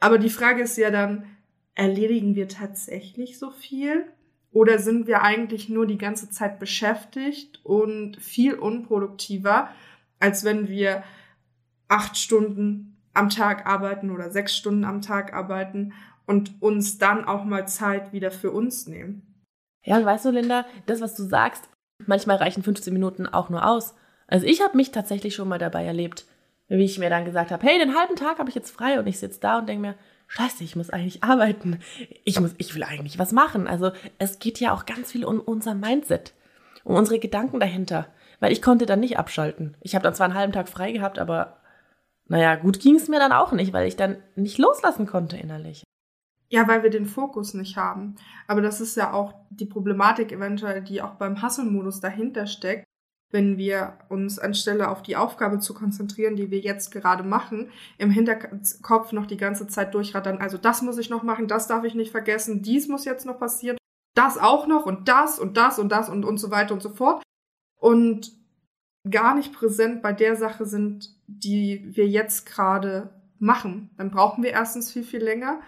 Aber 0.00 0.18
die 0.18 0.30
Frage 0.30 0.62
ist 0.62 0.76
ja 0.76 0.90
dann, 0.90 1.24
erledigen 1.74 2.34
wir 2.34 2.48
tatsächlich 2.48 3.38
so 3.38 3.50
viel? 3.50 4.06
Oder 4.52 4.78
sind 4.78 5.06
wir 5.06 5.22
eigentlich 5.22 5.68
nur 5.68 5.86
die 5.86 5.98
ganze 5.98 6.30
Zeit 6.30 6.58
beschäftigt 6.58 7.60
und 7.62 8.16
viel 8.16 8.54
unproduktiver, 8.54 9.68
als 10.18 10.44
wenn 10.44 10.68
wir 10.68 11.04
acht 11.88 12.16
Stunden 12.16 12.96
am 13.12 13.28
Tag 13.28 13.66
arbeiten 13.66 14.10
oder 14.10 14.30
sechs 14.30 14.56
Stunden 14.56 14.84
am 14.84 15.02
Tag 15.02 15.34
arbeiten 15.34 15.92
und 16.26 16.62
uns 16.62 16.96
dann 16.96 17.24
auch 17.26 17.44
mal 17.44 17.68
Zeit 17.68 18.12
wieder 18.14 18.30
für 18.30 18.50
uns 18.50 18.86
nehmen? 18.86 19.42
Ja, 19.84 19.98
und 19.98 20.06
weißt 20.06 20.24
du, 20.24 20.30
Linda, 20.30 20.64
das, 20.86 21.00
was 21.00 21.14
du 21.14 21.24
sagst, 21.24 21.68
Manchmal 22.04 22.36
reichen 22.36 22.62
15 22.62 22.92
Minuten 22.92 23.26
auch 23.26 23.48
nur 23.48 23.66
aus. 23.66 23.94
Also 24.26 24.46
ich 24.46 24.60
habe 24.60 24.76
mich 24.76 24.90
tatsächlich 24.90 25.34
schon 25.34 25.48
mal 25.48 25.58
dabei 25.58 25.84
erlebt, 25.84 26.26
wie 26.68 26.84
ich 26.84 26.98
mir 26.98 27.10
dann 27.10 27.24
gesagt 27.24 27.50
habe, 27.50 27.64
hey, 27.64 27.78
den 27.78 27.96
halben 27.96 28.16
Tag 28.16 28.38
habe 28.38 28.48
ich 28.48 28.54
jetzt 28.54 28.70
frei 28.70 28.98
und 28.98 29.06
ich 29.06 29.18
sitze 29.18 29.40
da 29.40 29.58
und 29.58 29.68
denke 29.68 29.82
mir, 29.82 29.94
scheiße, 30.28 30.64
ich 30.64 30.76
muss 30.76 30.90
eigentlich 30.90 31.22
arbeiten. 31.22 31.80
Ich 32.24 32.40
muss, 32.40 32.54
ich 32.58 32.74
will 32.74 32.82
eigentlich 32.82 33.18
was 33.18 33.32
machen. 33.32 33.66
Also 33.66 33.92
es 34.18 34.38
geht 34.38 34.60
ja 34.60 34.74
auch 34.74 34.84
ganz 34.84 35.12
viel 35.12 35.24
um 35.24 35.40
unser 35.40 35.74
Mindset, 35.74 36.32
um 36.84 36.96
unsere 36.96 37.18
Gedanken 37.18 37.60
dahinter. 37.60 38.08
Weil 38.40 38.52
ich 38.52 38.60
konnte 38.60 38.84
dann 38.84 39.00
nicht 39.00 39.18
abschalten. 39.18 39.76
Ich 39.80 39.94
habe 39.94 40.02
dann 40.02 40.14
zwar 40.14 40.26
einen 40.26 40.34
halben 40.34 40.52
Tag 40.52 40.68
frei 40.68 40.92
gehabt, 40.92 41.18
aber 41.18 41.56
naja, 42.28 42.56
gut 42.56 42.80
ging 42.80 42.96
es 42.96 43.08
mir 43.08 43.18
dann 43.20 43.32
auch 43.32 43.52
nicht, 43.52 43.72
weil 43.72 43.86
ich 43.86 43.96
dann 43.96 44.16
nicht 44.34 44.58
loslassen 44.58 45.06
konnte 45.06 45.36
innerlich. 45.36 45.84
Ja, 46.48 46.68
weil 46.68 46.82
wir 46.82 46.90
den 46.90 47.06
Fokus 47.06 47.54
nicht 47.54 47.76
haben. 47.76 48.14
Aber 48.46 48.60
das 48.60 48.80
ist 48.80 48.96
ja 48.96 49.12
auch 49.12 49.34
die 49.50 49.66
Problematik 49.66 50.30
eventuell, 50.30 50.82
die 50.82 51.02
auch 51.02 51.14
beim 51.14 51.42
Hustle-Modus 51.42 52.00
dahinter 52.00 52.46
steckt. 52.46 52.84
Wenn 53.32 53.58
wir 53.58 53.98
uns 54.08 54.38
anstelle 54.38 54.88
auf 54.88 55.02
die 55.02 55.16
Aufgabe 55.16 55.58
zu 55.58 55.74
konzentrieren, 55.74 56.36
die 56.36 56.52
wir 56.52 56.60
jetzt 56.60 56.92
gerade 56.92 57.24
machen, 57.24 57.70
im 57.98 58.10
Hinterkopf 58.10 59.10
noch 59.10 59.26
die 59.26 59.36
ganze 59.36 59.66
Zeit 59.66 59.94
durchrattern. 59.94 60.38
Also 60.38 60.58
das 60.58 60.82
muss 60.82 60.98
ich 60.98 61.10
noch 61.10 61.24
machen, 61.24 61.48
das 61.48 61.66
darf 61.66 61.82
ich 61.82 61.96
nicht 61.96 62.12
vergessen, 62.12 62.62
dies 62.62 62.86
muss 62.86 63.04
jetzt 63.04 63.26
noch 63.26 63.40
passieren, 63.40 63.76
das 64.14 64.38
auch 64.38 64.68
noch 64.68 64.86
und 64.86 65.08
das 65.08 65.40
und 65.40 65.56
das 65.56 65.80
und 65.80 65.90
das 65.90 66.08
und, 66.08 66.24
und 66.24 66.38
so 66.38 66.52
weiter 66.52 66.72
und 66.72 66.82
so 66.82 66.90
fort. 66.90 67.24
Und 67.80 68.32
gar 69.10 69.34
nicht 69.34 69.52
präsent 69.52 70.02
bei 70.02 70.12
der 70.12 70.36
Sache 70.36 70.64
sind, 70.64 71.14
die 71.26 71.84
wir 71.96 72.06
jetzt 72.06 72.46
gerade 72.46 73.10
machen. 73.38 73.90
Dann 73.96 74.10
brauchen 74.10 74.42
wir 74.44 74.50
erstens 74.50 74.92
viel, 74.92 75.04
viel 75.04 75.22
länger 75.22 75.60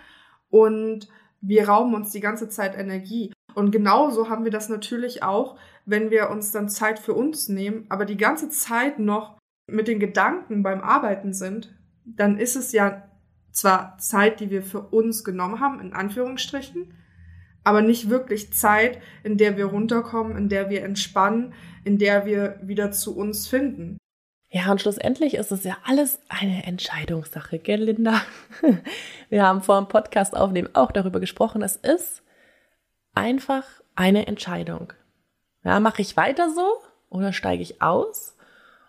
und 0.50 1.08
wir 1.40 1.68
rauben 1.68 1.94
uns 1.94 2.10
die 2.10 2.20
ganze 2.20 2.48
Zeit 2.48 2.76
Energie. 2.76 3.32
Und 3.54 3.70
genauso 3.70 4.28
haben 4.28 4.44
wir 4.44 4.50
das 4.50 4.68
natürlich 4.68 5.22
auch, 5.22 5.56
wenn 5.84 6.10
wir 6.10 6.30
uns 6.30 6.52
dann 6.52 6.68
Zeit 6.68 6.98
für 6.98 7.14
uns 7.14 7.48
nehmen, 7.48 7.86
aber 7.88 8.04
die 8.04 8.16
ganze 8.16 8.50
Zeit 8.50 8.98
noch 8.98 9.38
mit 9.66 9.88
den 9.88 10.00
Gedanken 10.00 10.62
beim 10.62 10.80
Arbeiten 10.80 11.32
sind, 11.32 11.74
dann 12.04 12.38
ist 12.38 12.56
es 12.56 12.72
ja 12.72 13.08
zwar 13.50 13.98
Zeit, 13.98 14.40
die 14.40 14.50
wir 14.50 14.62
für 14.62 14.80
uns 14.80 15.24
genommen 15.24 15.60
haben, 15.60 15.80
in 15.80 15.92
Anführungsstrichen, 15.92 16.94
aber 17.64 17.82
nicht 17.82 18.08
wirklich 18.08 18.52
Zeit, 18.52 19.00
in 19.24 19.36
der 19.36 19.56
wir 19.56 19.66
runterkommen, 19.66 20.36
in 20.36 20.48
der 20.48 20.70
wir 20.70 20.84
entspannen, 20.84 21.54
in 21.84 21.98
der 21.98 22.24
wir 22.24 22.60
wieder 22.62 22.92
zu 22.92 23.16
uns 23.16 23.46
finden. 23.46 23.98
Ja, 24.50 24.70
und 24.70 24.80
schlussendlich 24.80 25.34
ist 25.34 25.52
es 25.52 25.64
ja 25.64 25.76
alles 25.84 26.20
eine 26.28 26.64
Entscheidungssache, 26.64 27.58
gell, 27.58 27.82
Linda? 27.82 28.22
Wir 29.28 29.44
haben 29.44 29.62
vor 29.62 29.78
dem 29.78 29.88
Podcast 29.88 30.34
aufnehmen 30.34 30.70
auch 30.72 30.90
darüber 30.90 31.20
gesprochen. 31.20 31.60
Es 31.62 31.76
ist 31.76 32.22
einfach 33.14 33.64
eine 33.94 34.26
Entscheidung. 34.26 34.92
Ja, 35.64 35.80
mache 35.80 36.00
ich 36.00 36.16
weiter 36.16 36.50
so 36.50 36.66
oder 37.10 37.34
steige 37.34 37.62
ich 37.62 37.82
aus? 37.82 38.36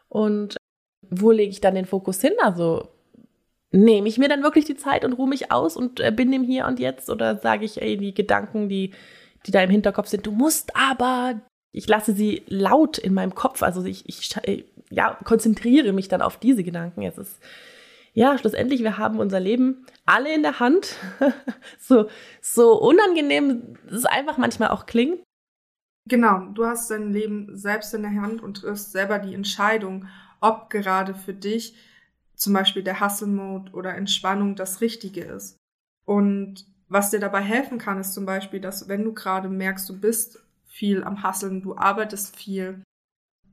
Und 0.07 0.55
wo 1.01 1.31
lege 1.31 1.51
ich 1.51 1.59
dann 1.59 1.75
den 1.75 1.85
Fokus 1.85 2.21
hin? 2.21 2.33
Also 2.41 2.87
nehme 3.71 4.07
ich 4.07 4.17
mir 4.17 4.29
dann 4.29 4.43
wirklich 4.43 4.65
die 4.65 4.77
Zeit 4.77 5.03
und 5.03 5.13
ruhe 5.13 5.27
mich 5.27 5.51
aus 5.51 5.75
und 5.75 5.99
äh, 5.99 6.11
bin 6.11 6.31
im 6.33 6.43
Hier 6.43 6.65
und 6.67 6.79
Jetzt 6.79 7.09
oder 7.09 7.37
sage 7.37 7.65
ich, 7.65 7.81
ey, 7.81 7.97
die 7.97 8.13
Gedanken, 8.13 8.69
die, 8.69 8.93
die 9.45 9.51
da 9.51 9.61
im 9.61 9.69
Hinterkopf 9.69 10.07
sind, 10.07 10.25
du 10.25 10.31
musst 10.31 10.75
aber, 10.75 11.41
ich 11.71 11.87
lasse 11.87 12.13
sie 12.13 12.43
laut 12.47 12.97
in 12.97 13.13
meinem 13.13 13.35
Kopf, 13.35 13.61
also 13.61 13.83
ich, 13.83 14.07
ich 14.07 14.35
ja, 14.89 15.17
konzentriere 15.23 15.93
mich 15.93 16.07
dann 16.07 16.21
auf 16.21 16.37
diese 16.37 16.63
Gedanken. 16.63 17.03
Es 17.03 17.17
ist, 17.17 17.39
ja, 18.13 18.37
schlussendlich, 18.37 18.81
wir 18.81 18.97
haben 18.97 19.19
unser 19.19 19.39
Leben 19.39 19.85
alle 20.05 20.33
in 20.33 20.41
der 20.41 20.59
Hand. 20.59 20.95
so, 21.79 22.09
so 22.41 22.79
unangenehm 22.79 23.77
es 23.89 24.05
einfach 24.05 24.37
manchmal 24.37 24.69
auch 24.69 24.85
klingt. 24.85 25.19
Genau, 26.07 26.39
du 26.53 26.65
hast 26.65 26.89
dein 26.89 27.13
Leben 27.13 27.55
selbst 27.55 27.93
in 27.93 28.01
der 28.01 28.19
Hand 28.19 28.41
und 28.41 28.61
triffst 28.61 28.91
selber 28.91 29.19
die 29.19 29.35
Entscheidung, 29.35 30.07
ob 30.41 30.71
gerade 30.71 31.13
für 31.13 31.33
dich 31.33 31.75
zum 32.33 32.53
Beispiel 32.53 32.81
der 32.81 32.99
Hustle-Mode 32.99 33.73
oder 33.73 33.93
Entspannung 33.95 34.55
das 34.55 34.81
Richtige 34.81 35.21
ist. 35.21 35.57
Und 36.05 36.65
was 36.87 37.11
dir 37.11 37.19
dabei 37.19 37.41
helfen 37.41 37.77
kann, 37.77 37.99
ist 37.99 38.13
zum 38.13 38.25
Beispiel, 38.25 38.59
dass 38.59 38.87
wenn 38.87 39.03
du 39.03 39.13
gerade 39.13 39.49
merkst, 39.49 39.87
du 39.87 39.99
bist 39.99 40.39
viel 40.69 41.03
am 41.03 41.23
Hasseln, 41.23 41.61
du 41.61 41.75
arbeitest 41.75 42.37
viel, 42.37 42.83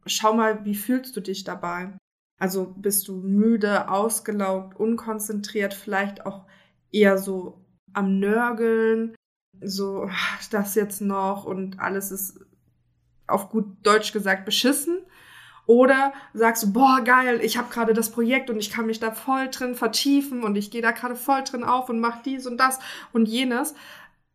schau 0.04 0.34
mal, 0.34 0.64
wie 0.64 0.74
fühlst 0.74 1.16
du 1.16 1.20
dich 1.20 1.42
dabei? 1.42 1.96
Also 2.38 2.74
bist 2.76 3.08
du 3.08 3.16
müde, 3.16 3.90
ausgelaugt, 3.90 4.78
unkonzentriert, 4.78 5.74
vielleicht 5.74 6.26
auch 6.26 6.44
eher 6.92 7.18
so 7.18 7.64
am 7.94 8.20
Nörgeln, 8.20 9.16
so 9.60 10.08
das 10.50 10.74
jetzt 10.74 11.00
noch 11.00 11.44
und 11.44 11.80
alles 11.80 12.10
ist 12.10 12.38
auf 13.26 13.48
gut 13.48 13.66
Deutsch 13.82 14.12
gesagt 14.12 14.44
beschissen? 14.44 14.98
Oder 15.64 16.12
sagst 16.32 16.62
du, 16.62 16.72
boah, 16.72 17.00
geil, 17.02 17.40
ich 17.42 17.58
habe 17.58 17.72
gerade 17.72 17.92
das 17.92 18.12
Projekt 18.12 18.50
und 18.50 18.58
ich 18.58 18.70
kann 18.70 18.86
mich 18.86 19.00
da 19.00 19.10
voll 19.10 19.48
drin 19.48 19.74
vertiefen 19.74 20.44
und 20.44 20.54
ich 20.54 20.70
gehe 20.70 20.82
da 20.82 20.92
gerade 20.92 21.16
voll 21.16 21.42
drin 21.42 21.64
auf 21.64 21.88
und 21.88 21.98
mach 21.98 22.22
dies 22.22 22.46
und 22.46 22.58
das 22.58 22.78
und 23.12 23.26
jenes. 23.26 23.74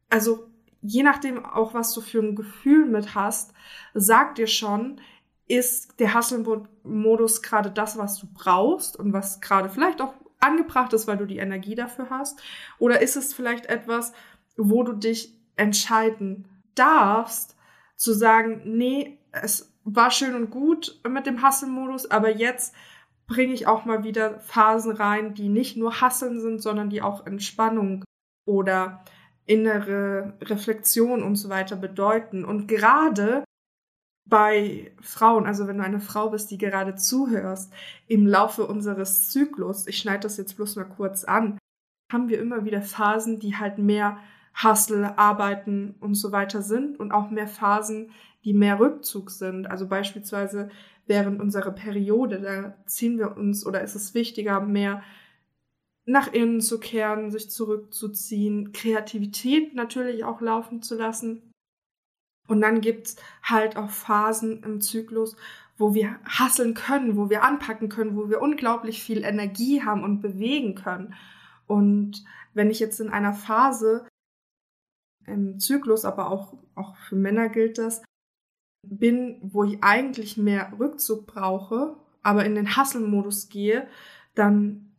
Also 0.10 0.51
je 0.82 1.04
nachdem 1.04 1.46
auch, 1.46 1.74
was 1.74 1.94
du 1.94 2.02
für 2.02 2.20
ein 2.20 2.36
Gefühl 2.36 2.86
mit 2.86 3.16
hast, 3.16 3.54
sag 3.94 4.36
dir 4.36 4.48
schon, 4.48 5.00
ist 5.48 6.00
der 6.00 6.14
Hustle-Modus 6.14 7.42
gerade 7.42 7.72
das, 7.72 7.98
was 7.98 8.18
du 8.20 8.28
brauchst 8.34 8.98
und 8.98 9.14
was 9.14 9.42
gerade 9.42 9.70
vielleicht 9.70 10.02
auch 10.02 10.14
angebracht 10.40 10.94
ist, 10.94 11.08
weil 11.08 11.18
du 11.18 11.26
die 11.26 11.38
Energie 11.38 11.76
dafür 11.76 12.10
hast? 12.10 12.42
Oder 12.80 13.02
ist 13.02 13.16
es 13.16 13.34
vielleicht 13.34 13.68
etwas, 13.68 14.14
wo 14.58 14.84
du 14.84 14.94
dich 14.94 15.38
entscheiden 15.56 16.48
darfst, 16.76 17.56
zu 17.96 18.14
sagen, 18.14 18.62
nee, 18.66 19.20
es 19.32 19.74
war 19.84 20.12
schön 20.12 20.36
und 20.36 20.50
gut 20.50 21.00
mit 21.08 21.26
dem 21.26 21.46
Hustle-Modus, 21.46 22.10
aber 22.10 22.30
jetzt 22.30 22.74
bringe 23.28 23.54
ich 23.54 23.68
auch 23.68 23.86
mal 23.86 24.04
wieder 24.04 24.40
Phasen 24.40 24.92
rein, 24.92 25.34
die 25.34 25.50
nicht 25.50 25.78
nur 25.78 26.02
Hasseln 26.02 26.40
sind, 26.40 26.62
sondern 26.62 26.90
die 26.90 27.02
auch 27.02 27.26
Entspannung 27.26 28.04
oder 28.46 29.04
innere 29.52 30.34
Reflexion 30.42 31.22
und 31.22 31.36
so 31.36 31.50
weiter 31.50 31.76
bedeuten. 31.76 32.46
Und 32.46 32.68
gerade 32.68 33.44
bei 34.26 34.94
Frauen, 35.02 35.46
also 35.46 35.68
wenn 35.68 35.78
du 35.78 35.84
eine 35.84 36.00
Frau 36.00 36.30
bist, 36.30 36.52
die 36.52 36.58
gerade 36.58 36.96
zuhörst, 36.96 37.74
im 38.08 38.26
Laufe 38.26 38.66
unseres 38.66 39.30
Zyklus, 39.30 39.88
ich 39.88 39.98
schneide 39.98 40.22
das 40.22 40.38
jetzt 40.38 40.56
bloß 40.56 40.78
mal 40.78 40.86
kurz 40.86 41.26
an, 41.26 41.58
haben 42.14 42.30
wir 42.30 42.40
immer 42.40 42.64
wieder 42.64 42.82
Phasen, 42.82 43.40
die 43.40 43.58
halt 43.58 43.78
mehr 43.78 44.20
Hustle, 44.64 45.18
Arbeiten 45.18 45.96
und 46.00 46.16
so 46.16 46.32
weiter 46.32 46.62
sind 46.62 46.98
und 46.98 47.12
auch 47.12 47.30
mehr 47.30 47.48
Phasen, 47.48 48.12
die 48.46 48.54
mehr 48.54 48.80
Rückzug 48.80 49.32
sind. 49.32 49.70
Also 49.70 49.86
beispielsweise 49.86 50.70
während 51.08 51.42
unserer 51.42 51.72
Periode, 51.72 52.40
da 52.40 52.74
ziehen 52.86 53.18
wir 53.18 53.36
uns 53.36 53.66
oder 53.66 53.82
ist 53.82 53.96
es 53.96 54.14
wichtiger, 54.14 54.62
mehr 54.62 55.04
nach 56.06 56.32
innen 56.34 56.62
zu 56.62 56.80
kehren, 56.80 57.32
sich 57.32 57.50
zurückzuziehen, 57.50 58.72
Kreativität 58.72 59.76
natürlich 59.76 60.24
auch 60.24 60.42
laufen 60.42 60.82
zu 60.82 60.96
lassen. 60.96 61.52
Und 62.48 62.62
dann 62.62 62.82
gibt's 62.82 63.16
halt 63.44 63.78
auch 63.78 63.90
Phasen 63.90 64.64
im 64.64 64.82
Zyklus, 64.82 65.36
wo 65.78 65.94
wir 65.94 66.20
hasseln 66.26 66.74
können, 66.74 67.18
wo 67.18 67.30
wir 67.30 67.44
anpacken 67.44 67.90
können, 67.90 68.16
wo 68.16 68.30
wir 68.30 68.42
unglaublich 68.42 69.02
viel 69.02 69.24
Energie 69.24 69.84
haben 69.84 70.04
und 70.04 70.22
bewegen 70.22 70.76
können. 70.76 71.14
Und 71.68 72.24
wenn 72.54 72.70
ich 72.70 72.80
jetzt 72.80 73.00
in 73.00 73.10
einer 73.10 73.34
Phase 73.34 74.08
im 75.26 75.60
Zyklus, 75.60 76.04
aber 76.04 76.30
auch, 76.30 76.54
auch 76.76 76.96
für 76.98 77.16
Männer 77.16 77.50
gilt 77.50 77.78
das, 77.78 78.04
bin, 78.86 79.40
wo 79.42 79.64
ich 79.64 79.84
eigentlich 79.84 80.38
mehr 80.38 80.74
Rückzug 80.80 81.28
brauche, 81.28 81.96
aber 82.24 82.46
in 82.46 82.56
den 82.56 82.76
Hustle-Modus 82.76 83.50
gehe, 83.50 83.88
dann 84.36 84.91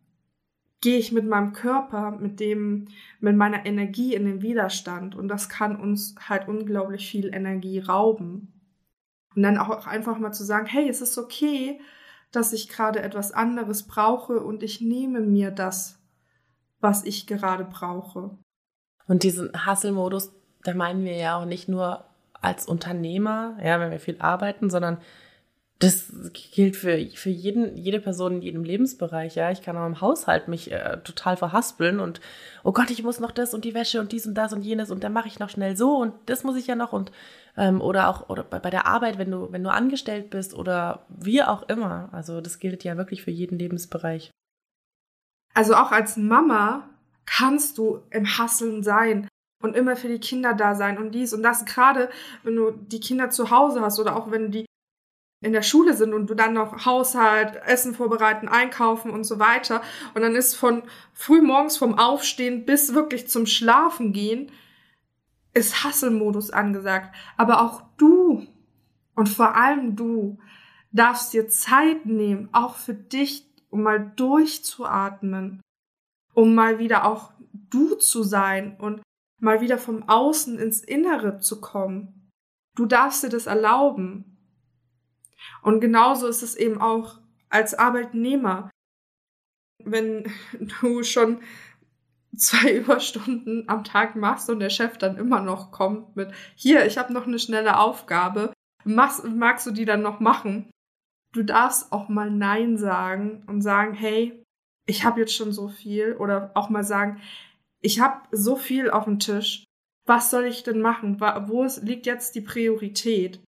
gehe 0.83 0.99
ich 0.99 1.13
mit 1.13 1.27
meinem 1.27 1.53
Körper, 1.53 2.11
mit 2.11 2.41
dem, 2.41 2.89
mit 3.21 3.37
meiner 3.37 3.65
Energie 3.65 4.15
in 4.15 4.27
den 4.27 4.43
Widerstand 4.43 5.15
und 5.15 5.29
das 5.29 5.49
kann 5.49 5.77
uns 5.77 6.15
halt 6.29 6.49
unglaublich 6.49 7.09
viel 7.09 7.33
Energie 7.33 7.79
rauben. 7.79 8.53
Und 9.35 9.43
dann 9.43 9.57
auch 9.57 9.87
einfach 9.87 10.19
mal 10.19 10.33
zu 10.33 10.45
sagen, 10.45 10.67
hey, 10.67 10.89
es 10.91 11.01
ist 11.01 11.17
okay, 11.17 11.81
dass 12.33 12.53
ich 12.53 12.69
gerade 12.69 13.01
etwas 13.01 13.33
anderes 13.33 13.85
brauche 13.85 14.41
und 14.41 14.63
ich 14.63 14.81
nehme 14.81 15.21
mir 15.21 15.51
das, 15.51 15.99
was 16.81 17.05
ich 17.05 17.27
gerade 17.27 17.65
brauche. 17.65 18.37
Und 19.07 19.23
diesen 19.23 19.51
Hustle-Modus, 19.67 20.33
da 20.65 20.75
meinen 20.75 21.05
wir 21.05 21.17
ja 21.17 21.39
auch 21.39 21.45
nicht 21.45 21.69
nur 21.69 22.05
als 22.41 22.67
Unternehmer, 22.67 23.57
ja, 23.63 23.79
wenn 23.79 23.93
wir 23.93 24.01
viel 24.01 24.17
arbeiten, 24.19 24.69
sondern 24.69 24.99
das 25.83 26.13
gilt 26.33 26.77
für, 26.77 26.97
für 27.15 27.31
jeden, 27.31 27.77
jede 27.77 27.99
Person 27.99 28.35
in 28.35 28.43
jedem 28.43 28.63
Lebensbereich. 28.63 29.35
Ja, 29.35 29.51
ich 29.51 29.63
kann 29.63 29.77
auch 29.77 29.87
im 29.87 30.01
Haushalt 30.01 30.47
mich 30.47 30.71
äh, 30.71 30.99
total 31.03 31.37
verhaspeln 31.37 31.99
und 31.99 32.21
oh 32.63 32.71
Gott, 32.71 32.91
ich 32.91 33.03
muss 33.03 33.19
noch 33.19 33.33
das 33.33 33.53
und 33.53 33.65
die 33.65 33.75
Wäsche 33.75 33.99
und 33.99 34.13
dies 34.13 34.25
und 34.25 34.35
das 34.35 34.53
und 34.53 34.63
jenes 34.63 34.93
und 34.93 35.03
dann 35.03 35.13
mache 35.13 35.27
ich 35.27 35.41
noch 35.41 35.51
schnell 35.51 35.77
so 35.77 35.97
und 35.97 36.15
das 36.27 36.45
muss 36.45 36.57
ich 36.57 36.69
ja 36.69 36.77
noch 36.77 36.93
und 36.93 37.11
ähm, 37.57 37.81
oder 37.81 38.09
auch 38.09 38.29
oder 38.29 38.45
bei, 38.45 38.61
bei 38.61 38.71
der 38.71 38.87
Arbeit, 38.87 39.19
wenn 39.19 39.33
du 39.33 39.51
wenn 39.51 39.65
du 39.65 39.73
angestellt 39.73 40.31
bist 40.31 40.55
oder 40.55 41.05
wie 41.09 41.43
auch 41.43 41.69
immer. 41.69 42.11
Also 42.13 42.41
das 42.41 42.61
gilt 42.61 42.85
ja 42.85 42.97
wirklich 42.97 43.25
für 43.25 43.33
jeden 43.33 43.59
Lebensbereich. 43.59 44.31
Also 45.53 45.75
auch 45.75 45.91
als 45.91 46.17
Mama 46.17 46.89
kannst 47.27 47.77
du 47.79 48.03
im 48.11 48.39
Hasseln 48.39 48.85
sein 48.85 49.27
und 49.65 49.75
immer 49.75 49.97
für 49.97 50.09
die 50.09 50.21
Kinder 50.21 50.55
da 50.55 50.77
sein 50.77 50.97
und 50.97 51.11
dies 51.11 51.33
und 51.33 51.43
das. 51.43 51.65
Gerade 51.65 52.09
wenn 52.45 52.55
du 52.55 52.71
die 52.71 53.01
Kinder 53.01 53.31
zu 53.31 53.51
Hause 53.51 53.81
hast 53.81 53.99
oder 53.99 54.15
auch 54.15 54.31
wenn 54.31 54.53
die 54.53 54.65
in 55.43 55.53
der 55.53 55.63
Schule 55.63 55.95
sind 55.95 56.15
und 56.15 56.31
du 56.31 56.35
dann 56.35 56.55
noch 56.55 56.87
Haushalt, 56.87 57.57
Essen 57.67 57.95
vorbereiten, 57.95 58.49
einkaufen 58.49 59.11
und 59.11 59.25
so 59.25 59.39
weiter. 59.39 59.83
Und 60.15 60.23
dann 60.23 60.37
ist 60.37 60.55
von 60.55 60.83
früh 61.13 61.43
morgens 61.43 61.77
vom 61.77 61.99
Aufstehen 61.99 62.65
bis 62.65 62.95
wirklich 62.95 63.29
zum 63.29 63.47
Schlafen 63.47 64.13
gehen, 64.13 64.51
ist 65.53 65.85
Hasselmodus 65.85 66.51
angesagt. 66.51 67.15
Aber 67.37 67.61
auch 67.61 67.83
du 67.99 68.47
und 69.15 69.29
vor 69.29 69.57
allem 69.57 69.97
du 69.97 70.39
darfst 70.93 71.33
dir 71.33 71.49
Zeit 71.49 72.07
nehmen, 72.07 72.49
auch 72.53 72.77
für 72.77 72.95
dich, 72.95 73.47
um 73.71 73.83
mal 73.83 74.13
durchzuatmen, 74.17 75.61
um 76.35 76.55
mal 76.55 76.79
wieder 76.79 77.05
auch 77.05 77.33
du 77.53 77.95
zu 77.97 78.23
sein 78.23 78.77
und 78.79 79.03
mal 79.41 79.61
wieder 79.61 79.79
vom 79.79 80.09
Außen 80.09 80.59
ins 80.59 80.81
Innere 80.81 81.39
zu 81.41 81.61
kommen. 81.61 82.31
Du 82.77 82.87
darfst 82.87 83.23
dir 83.23 83.29
das 83.29 83.47
erlauben. 83.47 84.32
Und 85.63 85.81
genauso 85.81 86.27
ist 86.27 86.43
es 86.43 86.57
eben 86.57 86.81
auch 86.81 87.21
als 87.49 87.75
Arbeitnehmer. 87.75 88.71
Wenn 89.85 90.31
du 90.83 91.03
schon 91.03 91.41
zwei 92.37 92.73
Überstunden 92.77 93.69
am 93.69 93.85
Tag 93.85 94.17
machst 94.17 94.51
und 94.51 94.61
der 94.61 94.71
Chef 94.71 94.99
dann 94.99 95.17
immer 95.17 95.41
noch 95.41 95.71
kommt 95.71 96.17
mit, 96.17 96.33
hier, 96.55 96.85
ich 96.87 96.99
habe 96.99 97.13
noch 97.13 97.27
eine 97.27 97.39
schnelle 97.39 97.79
Aufgabe, 97.79 98.53
machst, 98.85 99.25
magst 99.25 99.67
du 99.67 99.71
die 99.71 99.85
dann 99.85 100.03
noch 100.03 100.21
machen? 100.21 100.71
Du 101.33 101.43
darfst 101.43 101.93
auch 101.93 102.09
mal 102.09 102.31
Nein 102.31 102.77
sagen 102.77 103.45
und 103.47 103.63
sagen, 103.63 103.95
hey, 103.95 104.43
ich 104.87 105.05
habe 105.05 105.21
jetzt 105.21 105.35
schon 105.35 105.53
so 105.53 105.69
viel 105.69 106.15
oder 106.17 106.51
auch 106.55 106.69
mal 106.69 106.85
sagen, 106.85 107.21
ich 107.81 108.01
habe 108.01 108.23
so 108.33 108.57
viel 108.57 108.91
auf 108.91 109.05
dem 109.05 109.19
Tisch, 109.19 109.65
was 110.07 110.31
soll 110.31 110.45
ich 110.45 110.63
denn 110.63 110.81
machen? 110.81 111.21
Wo 111.21 111.67
liegt 111.81 112.07
jetzt 112.07 112.35
die 112.35 112.41
Priorität? 112.41 113.41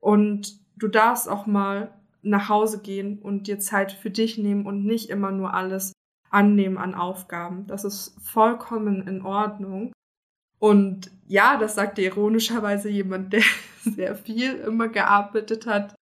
Und 0.00 0.65
du 0.76 0.88
darfst 0.88 1.28
auch 1.28 1.46
mal 1.46 1.90
nach 2.22 2.48
Hause 2.48 2.80
gehen 2.80 3.18
und 3.18 3.46
dir 3.46 3.58
Zeit 3.58 3.92
für 3.92 4.10
dich 4.10 4.38
nehmen 4.38 4.66
und 4.66 4.84
nicht 4.84 5.10
immer 5.10 5.30
nur 5.30 5.54
alles 5.54 5.92
annehmen 6.30 6.76
an 6.76 6.94
Aufgaben. 6.94 7.66
Das 7.66 7.84
ist 7.84 8.16
vollkommen 8.20 9.06
in 9.06 9.22
Ordnung. 9.22 9.92
Und 10.58 11.10
ja, 11.26 11.56
das 11.56 11.74
sagte 11.74 12.02
ironischerweise 12.02 12.88
jemand, 12.88 13.32
der 13.32 13.42
sehr 13.80 14.16
viel 14.16 14.54
immer 14.56 14.88
gearbeitet 14.88 15.66
hat, 15.66 15.94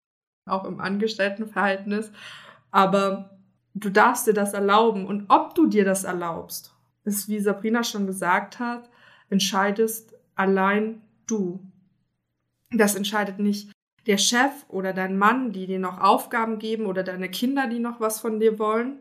auch 0.47 0.64
im 0.64 0.81
Angestelltenverhältnis. 0.81 2.11
Aber 2.71 3.38
du 3.75 3.90
darfst 3.90 4.26
dir 4.26 4.35
das 4.35 4.54
erlauben. 4.54 5.07
Und 5.07 5.26
ob 5.28 5.54
du 5.54 5.66
dir 5.66 5.85
das 5.85 6.04
erlaubst, 6.04 6.75
ist, 7.04 7.28
wie 7.28 7.38
Sabrina 7.38 7.85
schon 7.85 8.07
gesagt 8.07 8.59
hat, 8.59 8.88
entscheidest 9.28 10.14
allein 10.35 11.02
du. 11.26 11.61
Das 12.71 12.95
entscheidet 12.95 13.38
nicht 13.38 13.74
der 14.06 14.18
Chef 14.18 14.52
oder 14.68 14.92
dein 14.92 15.16
Mann, 15.16 15.52
die 15.52 15.66
dir 15.66 15.78
noch 15.78 15.99
Aufgaben 15.99 16.58
geben 16.58 16.87
oder 16.87 17.02
deine 17.02 17.30
Kinder, 17.30 17.68
die 17.68 17.78
noch 17.78 18.00
was 18.00 18.20
von 18.20 18.38
dir 18.38 18.58
wollen. 18.58 19.00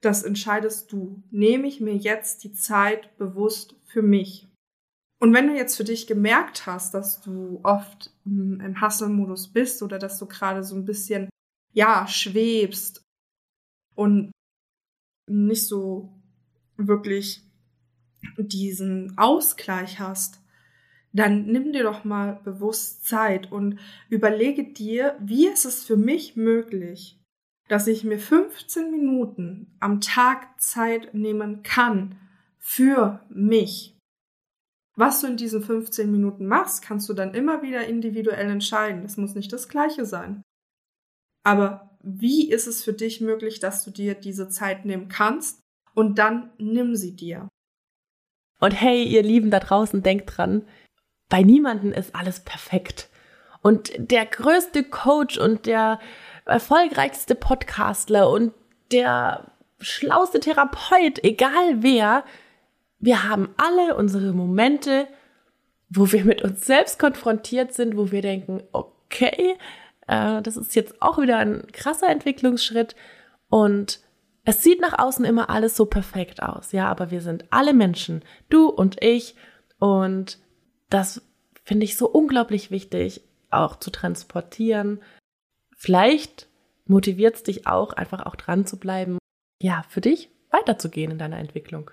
Das 0.00 0.22
entscheidest 0.22 0.92
du. 0.92 1.22
Nehme 1.30 1.66
ich 1.66 1.80
mir 1.80 1.96
jetzt 1.96 2.44
die 2.44 2.52
Zeit 2.52 3.16
bewusst 3.16 3.74
für 3.84 4.02
mich. 4.02 4.48
Und 5.20 5.32
wenn 5.32 5.46
du 5.46 5.54
jetzt 5.54 5.76
für 5.76 5.84
dich 5.84 6.06
gemerkt 6.06 6.66
hast, 6.66 6.92
dass 6.92 7.22
du 7.22 7.60
oft 7.62 8.12
hm, 8.24 8.60
im 8.60 8.80
Hustle-Modus 8.80 9.52
bist 9.52 9.82
oder 9.82 9.98
dass 9.98 10.18
du 10.18 10.26
gerade 10.26 10.62
so 10.62 10.74
ein 10.76 10.84
bisschen, 10.84 11.30
ja, 11.72 12.06
schwebst 12.06 13.02
und 13.94 14.32
nicht 15.30 15.66
so 15.66 16.12
wirklich 16.76 17.42
diesen 18.36 19.16
Ausgleich 19.16 19.98
hast, 19.98 20.43
dann 21.14 21.46
nimm 21.46 21.72
dir 21.72 21.84
doch 21.84 22.04
mal 22.04 22.40
bewusst 22.44 23.06
Zeit 23.06 23.50
und 23.50 23.78
überlege 24.10 24.64
dir, 24.64 25.16
wie 25.20 25.46
ist 25.46 25.64
es 25.64 25.84
für 25.84 25.96
mich 25.96 26.36
möglich, 26.36 27.20
dass 27.68 27.86
ich 27.86 28.04
mir 28.04 28.18
15 28.18 28.90
Minuten 28.90 29.76
am 29.80 30.00
Tag 30.00 30.60
Zeit 30.60 31.14
nehmen 31.14 31.62
kann 31.62 32.18
für 32.58 33.24
mich. 33.28 33.96
Was 34.96 35.20
du 35.20 35.28
in 35.28 35.36
diesen 35.36 35.62
15 35.62 36.10
Minuten 36.10 36.46
machst, 36.46 36.82
kannst 36.82 37.08
du 37.08 37.14
dann 37.14 37.34
immer 37.34 37.62
wieder 37.62 37.86
individuell 37.86 38.50
entscheiden. 38.50 39.02
Das 39.02 39.16
muss 39.16 39.34
nicht 39.34 39.52
das 39.52 39.68
gleiche 39.68 40.04
sein. 40.04 40.42
Aber 41.44 41.96
wie 42.02 42.50
ist 42.50 42.66
es 42.66 42.82
für 42.82 42.92
dich 42.92 43.20
möglich, 43.20 43.60
dass 43.60 43.84
du 43.84 43.90
dir 43.90 44.14
diese 44.14 44.48
Zeit 44.48 44.84
nehmen 44.84 45.08
kannst 45.08 45.60
und 45.94 46.18
dann 46.18 46.50
nimm 46.58 46.96
sie 46.96 47.14
dir. 47.16 47.48
Und 48.60 48.72
hey, 48.72 49.04
ihr 49.04 49.22
Lieben 49.22 49.50
da 49.50 49.60
draußen, 49.60 50.02
denkt 50.02 50.36
dran, 50.36 50.66
bei 51.28 51.42
niemanden 51.42 51.92
ist 51.92 52.14
alles 52.14 52.40
perfekt. 52.40 53.08
Und 53.62 53.92
der 53.96 54.26
größte 54.26 54.84
Coach 54.84 55.38
und 55.38 55.66
der 55.66 55.98
erfolgreichste 56.44 57.34
Podcastler 57.34 58.30
und 58.30 58.52
der 58.92 59.50
schlauste 59.80 60.40
Therapeut, 60.40 61.22
egal 61.22 61.82
wer, 61.82 62.24
wir 62.98 63.28
haben 63.28 63.54
alle 63.56 63.96
unsere 63.96 64.32
Momente, 64.32 65.06
wo 65.90 66.10
wir 66.12 66.24
mit 66.24 66.42
uns 66.42 66.66
selbst 66.66 66.98
konfrontiert 66.98 67.72
sind, 67.72 67.96
wo 67.96 68.10
wir 68.10 68.22
denken, 68.22 68.62
okay, 68.72 69.56
äh, 70.06 70.42
das 70.42 70.56
ist 70.56 70.74
jetzt 70.74 71.00
auch 71.00 71.18
wieder 71.18 71.38
ein 71.38 71.66
krasser 71.72 72.08
Entwicklungsschritt. 72.08 72.94
Und 73.48 74.00
es 74.44 74.62
sieht 74.62 74.80
nach 74.80 74.98
außen 74.98 75.24
immer 75.24 75.50
alles 75.50 75.76
so 75.76 75.86
perfekt 75.86 76.42
aus, 76.42 76.72
ja, 76.72 76.88
aber 76.88 77.10
wir 77.10 77.20
sind 77.20 77.44
alle 77.50 77.72
Menschen, 77.72 78.22
du 78.50 78.68
und 78.68 79.02
ich. 79.02 79.34
Und 79.78 80.38
das 80.90 81.22
finde 81.64 81.84
ich 81.84 81.96
so 81.96 82.08
unglaublich 82.08 82.70
wichtig 82.70 83.22
auch 83.50 83.76
zu 83.76 83.90
transportieren. 83.90 85.00
Vielleicht 85.76 86.48
motiviert 86.86 87.36
es 87.36 87.42
dich 87.42 87.66
auch, 87.66 87.92
einfach 87.92 88.26
auch 88.26 88.36
dran 88.36 88.66
zu 88.66 88.78
bleiben, 88.78 89.18
ja, 89.62 89.84
für 89.88 90.00
dich 90.00 90.30
weiterzugehen 90.50 91.12
in 91.12 91.18
deiner 91.18 91.38
Entwicklung. 91.38 91.90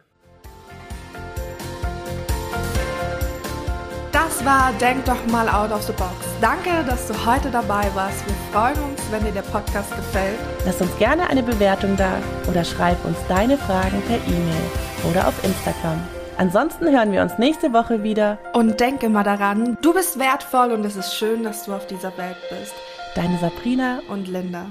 Das 4.11 4.45
war 4.45 4.73
Denk 4.73 5.05
doch 5.05 5.25
mal 5.27 5.47
out 5.47 5.71
of 5.71 5.83
the 5.83 5.93
box. 5.93 6.13
Danke, 6.41 6.83
dass 6.85 7.07
du 7.07 7.25
heute 7.25 7.51
dabei 7.51 7.89
warst. 7.95 8.25
Wir 8.25 8.35
freuen 8.51 8.77
uns, 8.89 9.01
wenn 9.11 9.23
dir 9.23 9.31
der 9.31 9.41
Podcast 9.41 9.95
gefällt. 9.95 10.39
Lass 10.65 10.81
uns 10.81 10.95
gerne 10.97 11.27
eine 11.29 11.43
Bewertung 11.43 11.95
da 11.95 12.21
oder 12.49 12.63
schreib 12.63 13.03
uns 13.05 13.17
deine 13.27 13.57
Fragen 13.57 14.01
per 14.03 14.17
E-Mail 14.17 15.09
oder 15.09 15.27
auf 15.27 15.43
Instagram. 15.43 16.01
Ansonsten 16.37 16.89
hören 16.89 17.11
wir 17.11 17.21
uns 17.21 17.37
nächste 17.37 17.73
Woche 17.73 18.03
wieder. 18.03 18.39
Und 18.53 18.79
denke 18.79 19.09
mal 19.09 19.23
daran, 19.23 19.77
du 19.81 19.93
bist 19.93 20.17
wertvoll 20.17 20.71
und 20.71 20.85
es 20.85 20.95
ist 20.95 21.15
schön, 21.15 21.43
dass 21.43 21.65
du 21.65 21.73
auf 21.73 21.87
dieser 21.87 22.17
Welt 22.17 22.37
bist. 22.49 22.73
Deine 23.15 23.37
Sabrina 23.37 23.99
und 24.09 24.27
Linda. 24.27 24.67